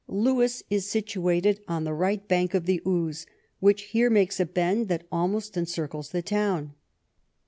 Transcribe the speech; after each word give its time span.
Lewes 0.07 0.63
is 0.67 0.89
situated 0.89 1.61
on 1.67 1.83
the 1.83 1.93
right 1.93 2.27
bank 2.27 2.55
of 2.55 2.65
the 2.65 2.81
Ouse, 2.87 3.27
which 3.59 3.83
here 3.83 4.09
makes 4.09 4.39
a 4.39 4.47
bend 4.47 4.87
that 4.87 5.05
almost 5.11 5.55
encircles 5.55 6.09
the 6.09 6.23
town. 6.23 6.73